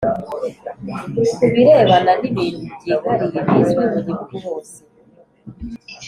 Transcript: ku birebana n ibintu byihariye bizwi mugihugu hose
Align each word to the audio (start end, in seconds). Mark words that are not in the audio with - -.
ku 1.37 1.45
birebana 1.53 2.13
n 2.21 2.23
ibintu 2.29 2.63
byihariye 2.79 3.39
bizwi 3.47 3.83
mugihugu 3.91 4.33
hose 4.45 4.77